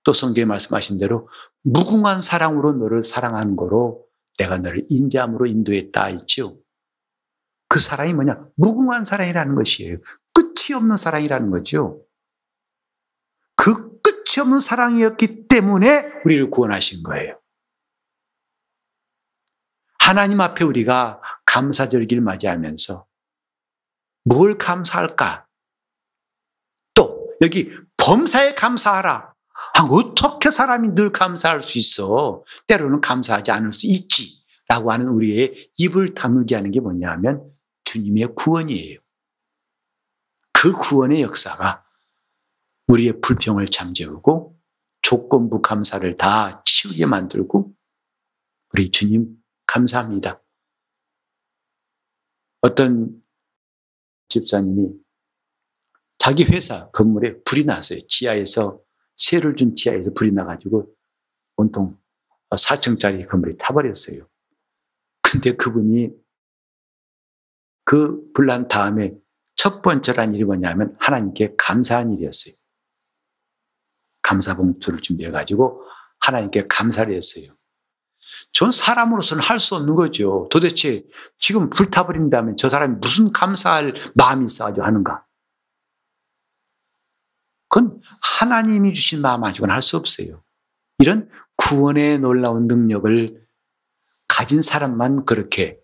[0.05, 1.29] 또 성경에 말씀하신 대로
[1.63, 4.05] 무궁한 사랑으로 너를 사랑하는 거로
[4.39, 6.57] 내가 너를 인자함으로 인도했다 했지요.
[7.69, 8.39] 그 사랑이 뭐냐?
[8.57, 9.99] 무궁한 사랑이라는 것이에요.
[10.35, 12.05] 끝이 없는 사랑이라는 거죠.
[13.57, 17.39] 그 끝이 없는 사랑이었기 때문에 우리를 구원하신 거예요.
[20.01, 23.07] 하나님 앞에 우리가 감사절기를 맞이하면서
[24.25, 25.47] 뭘 감사할까?
[26.95, 29.33] 또 여기 범사에 감사하라.
[29.75, 32.43] 아, 어떻게 사람이 늘 감사할 수 있어?
[32.67, 34.43] 때로는 감사하지 않을 수 있지.
[34.69, 37.47] 라고 하는 우리의 입을 다물게 하는 게 뭐냐 하면
[37.85, 38.99] 주님의 구원이에요.
[40.53, 41.85] 그 구원의 역사가
[42.93, 44.59] 우리의 불평을 잠재우고
[45.01, 47.75] 조건부 감사를 다 치우게 만들고
[48.75, 50.43] 우리 주님 감사합니다.
[52.61, 53.23] 어떤
[54.29, 54.91] 집사님이
[56.19, 57.99] 자기 회사 건물에 불이 났어요.
[58.07, 58.81] 지하에서
[59.17, 60.95] 세를 준 지하에서 불이 나가지고
[61.57, 61.99] 온통
[62.51, 64.29] 4층짜리 건물이 타버렸어요.
[65.23, 66.11] 근데 그분이
[67.85, 69.15] 그 불난 다음에
[69.57, 72.62] 첫 번째란 일이 뭐냐면 하나님께 감사한 일이었어요.
[74.23, 75.83] 감사 봉투를 준비해가지고
[76.21, 77.45] 하나님께 감사를 했어요.
[78.53, 80.49] 전 사람으로서는 할 수 없는 거죠.
[80.51, 81.03] 도대체
[81.39, 85.25] 지금 불타버린다면 저 사람이 무슨 감사할 마음이 있어가지고 하는가?
[87.69, 88.01] 그건
[88.41, 90.43] 하나님이 주신 마음 가지고는 할 수 없어요.
[90.99, 93.41] 이런 구원의 놀라운 능력을
[94.29, 95.79] 가진 사람만 그렇게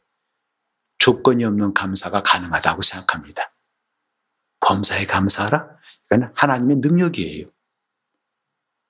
[0.98, 3.52] 조건이 없는 감사가 가능하다고 생각합니다.
[4.60, 5.68] 범사에 감사하라?
[6.06, 7.46] 이건 하나님의 능력이에요.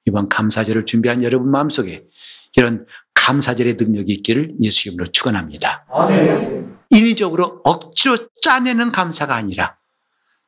[0.08, 2.06] 이번 감사절을 준비한 여러분 마음속에
[2.56, 5.86] 이런 감사절의 능력이 있기를 예수 이름으로 축원합니다.
[6.90, 9.76] 인위적으로 억지로 짜내는 감사가 아니라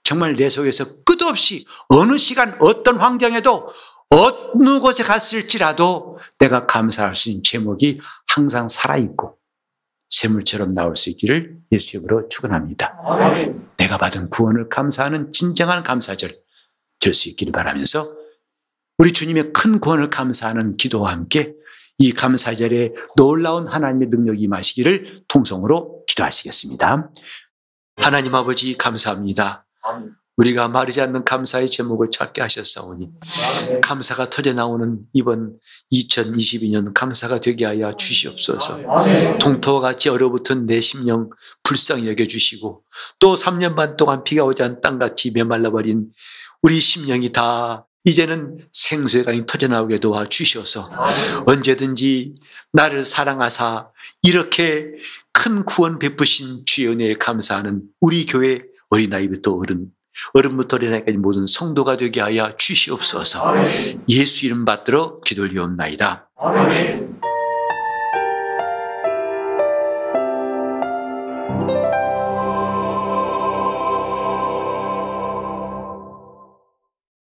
[0.02, 3.68] 정말 내 속에서 끝없이 어느 시간 어떤 환경에도
[4.08, 8.00] 어느 곳에 갔을지라도 내가 감사할 수 있는 제목이
[8.34, 9.36] 항상 살아있고
[10.08, 12.94] 샘물처럼 나올 수 있기를 예수 이름으로 축원합니다.
[13.76, 16.32] 내가 받은 구원을 감사하는 진정한 감사절
[16.98, 18.02] 될 수 있기를 바라면서
[19.00, 21.54] 우리 주님의 큰 구원을 감사하는 기도와 함께
[21.96, 27.10] 이 감사 절에 놀라운 하나님의 능력이 임하시기를 통성으로 기도하시겠습니다.
[27.96, 29.66] 하나님 아버지 감사합니다.
[30.36, 33.08] 우리가 마르지 않는 감사의 제목을 찾게 하셨사오니
[33.80, 35.58] 감사가 터져 나오는 이번
[35.90, 38.82] 2022년 감사가 되게 하여 주시옵소서.
[39.40, 41.30] 동토와 같이 얼어붙은 내 심령
[41.62, 42.84] 불쌍히 여겨 주시고
[43.18, 46.10] 또 3년 반 동안 비가 오지 않은 땅같이 메말라 버린
[46.60, 50.88] 우리 심령이 다 이제는 생수의 강이 터져나오게 도와 주셔서
[51.46, 52.34] 언제든지
[52.72, 53.88] 나를 사랑하사
[54.22, 54.86] 이렇게
[55.32, 59.88] 큰 구원 베푸신 주의 은혜에 감사하는 우리 교회 어린아이부터 어른
[60.34, 63.54] 어른부터 어린아이까지 모든 성도가 되게 하여 주시옵소서
[64.08, 66.30] 예수 이름 받들어 기도를 리옵나이다.